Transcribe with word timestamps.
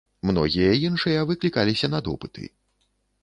Многія 0.27 0.69
іншыя 0.87 1.27
выклікаліся 1.31 1.87
на 1.97 2.01
допыты. 2.07 2.49